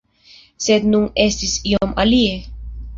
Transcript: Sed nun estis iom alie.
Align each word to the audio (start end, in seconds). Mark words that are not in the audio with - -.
Sed 0.69 0.89
nun 0.95 1.05
estis 1.27 1.55
iom 1.75 1.95
alie. 2.07 2.37